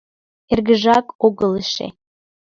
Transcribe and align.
Эргыжак 0.51 1.07
огыл 1.25 1.51
эше? 1.61 1.87